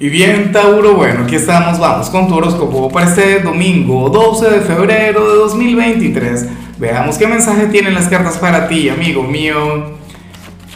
Y 0.00 0.10
bien, 0.10 0.52
Tauro, 0.52 0.94
bueno, 0.94 1.24
aquí 1.24 1.34
estamos, 1.34 1.80
vamos 1.80 2.08
con 2.08 2.28
tu 2.28 2.36
horóscopo 2.36 2.88
para 2.88 3.08
este 3.08 3.40
domingo 3.40 4.08
12 4.08 4.48
de 4.48 4.60
febrero 4.60 5.28
de 5.28 5.38
2023. 5.38 6.46
Veamos 6.78 7.18
qué 7.18 7.26
mensaje 7.26 7.66
tienen 7.66 7.94
las 7.94 8.06
cartas 8.06 8.38
para 8.38 8.68
ti, 8.68 8.88
amigo 8.88 9.24
mío. 9.24 9.96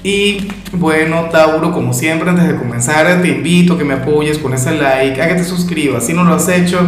Y 0.03 0.49
bueno, 0.73 1.27
Tauro, 1.31 1.71
como 1.71 1.95
siempre, 1.95 2.31
antes 2.31 2.49
de 2.49 2.57
comenzar, 2.57 3.23
te 3.23 3.29
invito 3.29 3.75
a 3.75 3.79
que 3.79 3.85
me 3.85 3.95
apoyes 3.95 4.39
con 4.39 4.55
ese 4.55 4.73
like, 4.75 5.23
a 5.23 5.29
que 5.29 5.35
te 5.35 5.45
suscribas 5.45 6.05
si 6.05 6.15
no 6.15 6.25
lo 6.25 6.35
has 6.35 6.49
hecho, 6.49 6.81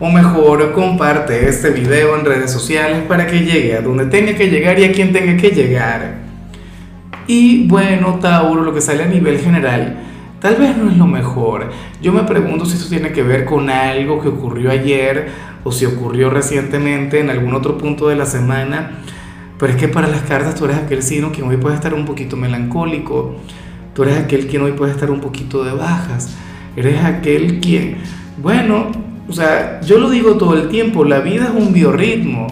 o 0.00 0.10
mejor, 0.10 0.72
comparte 0.72 1.48
este 1.48 1.70
video 1.70 2.18
en 2.18 2.24
redes 2.24 2.50
sociales 2.50 3.04
para 3.06 3.28
que 3.28 3.44
llegue 3.44 3.76
a 3.76 3.80
donde 3.80 4.06
tenga 4.06 4.34
que 4.34 4.48
llegar 4.48 4.76
y 4.80 4.86
a 4.86 4.90
quien 4.90 5.12
tenga 5.12 5.36
que 5.40 5.50
llegar. 5.50 6.16
Y 7.28 7.68
bueno, 7.68 8.18
Tauro, 8.20 8.64
lo 8.64 8.74
que 8.74 8.80
sale 8.80 9.04
a 9.04 9.06
nivel 9.06 9.38
general 9.38 10.02
tal 10.40 10.56
vez 10.56 10.76
no 10.76 10.90
es 10.90 10.96
lo 10.96 11.06
mejor. 11.06 11.70
Yo 12.00 12.12
me 12.12 12.22
pregunto 12.22 12.66
si 12.66 12.76
eso 12.76 12.88
tiene 12.88 13.12
que 13.12 13.22
ver 13.22 13.44
con 13.44 13.70
algo 13.70 14.20
que 14.20 14.28
ocurrió 14.28 14.70
ayer 14.70 15.28
o 15.64 15.72
si 15.72 15.84
ocurrió 15.84 16.30
recientemente 16.30 17.20
en 17.20 17.30
algún 17.30 17.54
otro 17.54 17.78
punto 17.78 18.08
de 18.08 18.16
la 18.16 18.26
semana. 18.26 18.98
Pero 19.58 19.72
es 19.72 19.78
que 19.78 19.88
para 19.88 20.08
las 20.08 20.22
cartas 20.22 20.54
tú 20.54 20.66
eres 20.66 20.76
aquel 20.76 21.02
signo 21.02 21.32
quien 21.32 21.48
hoy 21.48 21.56
puede 21.56 21.74
estar 21.74 21.94
un 21.94 22.04
poquito 22.04 22.36
melancólico. 22.36 23.36
Tú 23.94 24.02
eres 24.02 24.18
aquel 24.18 24.46
quien 24.46 24.62
hoy 24.62 24.72
puede 24.72 24.92
estar 24.92 25.10
un 25.10 25.20
poquito 25.20 25.64
de 25.64 25.72
bajas. 25.72 26.36
Eres 26.76 27.02
aquel 27.02 27.60
quien, 27.60 27.96
bueno, 28.36 28.92
o 29.28 29.32
sea, 29.32 29.80
yo 29.80 29.98
lo 29.98 30.10
digo 30.10 30.36
todo 30.36 30.54
el 30.54 30.68
tiempo, 30.68 31.04
la 31.04 31.20
vida 31.20 31.44
es 31.44 31.50
un 31.50 31.72
biorritmo. 31.72 32.46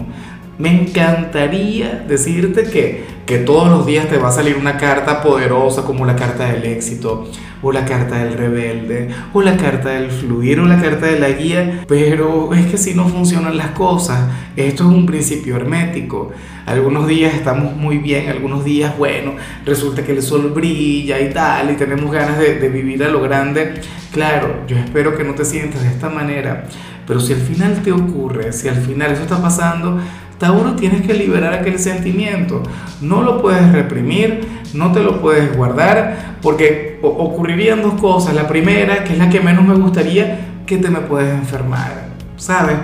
Me 0.57 0.81
encantaría 0.81 2.03
decirte 2.07 2.63
que, 2.63 3.05
que 3.25 3.39
todos 3.39 3.69
los 3.69 3.85
días 3.85 4.07
te 4.07 4.17
va 4.17 4.29
a 4.29 4.31
salir 4.31 4.55
una 4.55 4.77
carta 4.77 5.21
poderosa 5.21 5.83
como 5.83 6.05
la 6.05 6.15
carta 6.15 6.45
del 6.45 6.63
éxito, 6.65 7.27
o 7.61 7.71
la 7.71 7.83
carta 7.85 8.17
del 8.17 8.33
rebelde, 8.33 9.09
o 9.33 9.41
la 9.41 9.57
carta 9.57 9.89
del 9.89 10.11
fluir, 10.11 10.59
o 10.59 10.65
la 10.65 10.79
carta 10.79 11.07
de 11.07 11.19
la 11.19 11.29
guía, 11.29 11.83
pero 11.87 12.53
es 12.53 12.67
que 12.67 12.77
si 12.77 12.93
no 12.93 13.07
funcionan 13.07 13.57
las 13.57 13.69
cosas, 13.69 14.29
esto 14.55 14.83
es 14.83 14.89
un 14.89 15.05
principio 15.07 15.55
hermético. 15.55 16.31
Algunos 16.67 17.07
días 17.07 17.33
estamos 17.33 17.75
muy 17.75 17.97
bien, 17.97 18.29
algunos 18.29 18.63
días, 18.63 18.95
bueno, 18.97 19.33
resulta 19.65 20.03
que 20.03 20.11
el 20.11 20.21
sol 20.21 20.51
brilla 20.53 21.19
y 21.19 21.31
tal, 21.31 21.71
y 21.71 21.75
tenemos 21.75 22.11
ganas 22.11 22.37
de, 22.37 22.59
de 22.59 22.69
vivir 22.69 23.03
a 23.03 23.09
lo 23.09 23.21
grande. 23.21 23.81
Claro, 24.11 24.63
yo 24.67 24.77
espero 24.77 25.17
que 25.17 25.23
no 25.23 25.33
te 25.33 25.45
sientas 25.45 25.81
de 25.81 25.89
esta 25.89 26.09
manera, 26.09 26.67
pero 27.07 27.19
si 27.19 27.33
al 27.33 27.41
final 27.41 27.81
te 27.83 27.91
ocurre, 27.91 28.53
si 28.53 28.67
al 28.67 28.77
final 28.77 29.11
eso 29.11 29.23
está 29.23 29.41
pasando, 29.41 29.99
Tauro 30.37 30.73
tienes 30.73 31.01
que 31.01 31.13
liberar 31.13 31.53
aquel 31.53 31.79
sentimiento. 31.79 32.61
No 33.01 33.21
lo 33.21 33.41
puedes 33.41 33.71
reprimir, 33.71 34.41
no 34.73 34.91
te 34.91 35.01
lo 35.01 35.21
puedes 35.21 35.55
guardar, 35.55 36.37
porque 36.41 36.99
ocurrirían 37.01 37.81
dos 37.81 37.93
cosas. 37.95 38.35
La 38.35 38.47
primera, 38.47 39.03
que 39.03 39.13
es 39.13 39.19
la 39.19 39.29
que 39.29 39.39
menos 39.39 39.65
me 39.65 39.75
gustaría, 39.75 40.61
que 40.65 40.77
te 40.77 40.89
me 40.89 40.99
puedes 40.99 41.33
enfermar. 41.33 42.09
¿Sabes? 42.37 42.75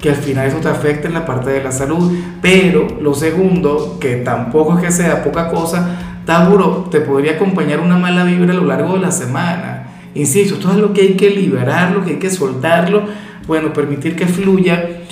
Que 0.00 0.10
al 0.10 0.16
final 0.16 0.46
eso 0.46 0.58
te 0.58 0.68
afecte 0.68 1.08
en 1.08 1.14
la 1.14 1.26
parte 1.26 1.50
de 1.50 1.62
la 1.62 1.72
salud. 1.72 2.12
Pero 2.40 2.86
lo 3.00 3.14
segundo, 3.14 3.98
que 4.00 4.16
tampoco 4.16 4.78
es 4.78 4.84
que 4.84 4.90
sea 4.90 5.22
poca 5.22 5.48
cosa, 5.50 5.98
Tauro 6.24 6.88
te 6.90 7.00
podría 7.00 7.32
acompañar 7.32 7.80
una 7.80 7.98
mala 7.98 8.24
vibra 8.24 8.52
a 8.52 8.56
lo 8.56 8.64
largo 8.64 8.94
de 8.94 9.00
la 9.00 9.10
semana. 9.10 9.88
Insisto, 10.14 10.54
esto 10.54 10.70
es 10.70 10.78
lo 10.78 10.92
que 10.92 11.02
hay 11.02 11.14
que 11.14 11.28
liberarlo, 11.30 12.04
que 12.04 12.12
hay 12.12 12.18
que 12.18 12.30
soltarlo. 12.30 13.04
Bueno, 13.46 13.72
permitir 13.74 14.16
que 14.16 14.26
fluya 14.26 15.03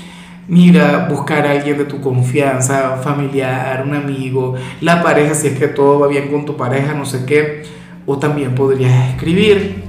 Mira, 0.48 1.06
buscar 1.08 1.46
a 1.46 1.52
alguien 1.52 1.78
de 1.78 1.84
tu 1.84 2.00
confianza, 2.00 2.96
familiar, 2.96 3.84
un 3.86 3.94
amigo, 3.94 4.56
la 4.80 5.00
pareja, 5.00 5.34
si 5.34 5.46
es 5.46 5.58
que 5.58 5.68
todo 5.68 6.00
va 6.00 6.08
bien 6.08 6.28
con 6.32 6.44
tu 6.44 6.56
pareja, 6.56 6.94
no 6.94 7.04
sé 7.06 7.24
qué. 7.24 7.62
O 8.06 8.18
también 8.18 8.52
podrías 8.56 9.10
escribir. 9.10 9.84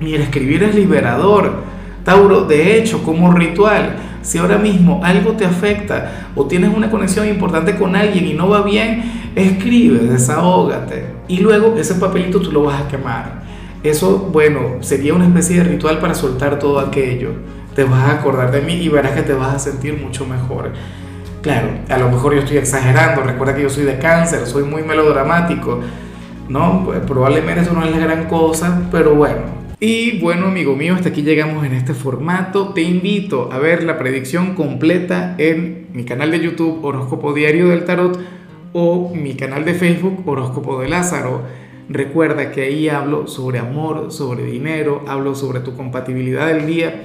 Mira, 0.00 0.24
escribir 0.24 0.64
es 0.64 0.74
liberador. 0.74 1.62
Tauro, 2.04 2.42
de 2.42 2.76
hecho, 2.76 3.04
como 3.04 3.32
ritual, 3.32 3.96
si 4.22 4.38
ahora 4.38 4.58
mismo 4.58 5.00
algo 5.04 5.32
te 5.32 5.44
afecta 5.44 6.30
o 6.34 6.46
tienes 6.46 6.74
una 6.74 6.90
conexión 6.90 7.28
importante 7.28 7.76
con 7.76 7.94
alguien 7.94 8.26
y 8.26 8.34
no 8.34 8.48
va 8.48 8.62
bien, 8.62 9.30
escribe, 9.36 10.00
desahógate. 10.00 11.06
Y 11.28 11.38
luego 11.38 11.76
ese 11.78 11.94
papelito 11.94 12.40
tú 12.40 12.50
lo 12.50 12.64
vas 12.64 12.82
a 12.82 12.88
quemar. 12.88 13.42
Eso, 13.84 14.30
bueno, 14.32 14.78
sería 14.80 15.14
una 15.14 15.26
especie 15.26 15.58
de 15.58 15.64
ritual 15.64 16.00
para 16.00 16.14
soltar 16.14 16.58
todo 16.58 16.80
aquello 16.80 17.30
te 17.76 17.84
vas 17.84 18.08
a 18.08 18.12
acordar 18.12 18.50
de 18.50 18.62
mí 18.62 18.72
y 18.72 18.88
verás 18.88 19.12
que 19.12 19.22
te 19.22 19.34
vas 19.34 19.54
a 19.54 19.58
sentir 19.58 20.00
mucho 20.00 20.26
mejor. 20.26 20.72
Claro, 21.42 21.68
a 21.88 21.98
lo 21.98 22.10
mejor 22.10 22.34
yo 22.34 22.40
estoy 22.40 22.56
exagerando, 22.56 23.22
recuerda 23.22 23.54
que 23.54 23.62
yo 23.62 23.70
soy 23.70 23.84
de 23.84 23.98
cáncer, 23.98 24.46
soy 24.46 24.64
muy 24.64 24.82
melodramático, 24.82 25.80
¿no? 26.48 26.82
Pues 26.84 27.00
probablemente 27.00 27.60
eso 27.60 27.74
no 27.74 27.84
es 27.84 27.90
la 27.90 27.98
gran 27.98 28.24
cosa, 28.24 28.88
pero 28.90 29.14
bueno. 29.14 29.42
Y 29.78 30.18
bueno, 30.20 30.46
amigo 30.46 30.74
mío, 30.74 30.94
hasta 30.94 31.10
aquí 31.10 31.20
llegamos 31.20 31.66
en 31.66 31.74
este 31.74 31.92
formato. 31.92 32.70
Te 32.70 32.80
invito 32.80 33.50
a 33.52 33.58
ver 33.58 33.84
la 33.84 33.98
predicción 33.98 34.54
completa 34.54 35.34
en 35.36 35.88
mi 35.92 36.04
canal 36.04 36.30
de 36.30 36.40
YouTube 36.40 36.82
Horóscopo 36.82 37.34
Diario 37.34 37.68
del 37.68 37.84
Tarot 37.84 38.18
o 38.72 39.12
mi 39.14 39.34
canal 39.34 39.66
de 39.66 39.74
Facebook 39.74 40.26
Horóscopo 40.26 40.80
de 40.80 40.88
Lázaro. 40.88 41.42
Recuerda 41.90 42.50
que 42.50 42.62
ahí 42.62 42.88
hablo 42.88 43.26
sobre 43.26 43.58
amor, 43.58 44.10
sobre 44.10 44.44
dinero, 44.44 45.04
hablo 45.06 45.34
sobre 45.34 45.60
tu 45.60 45.76
compatibilidad 45.76 46.46
del 46.46 46.66
día 46.66 47.04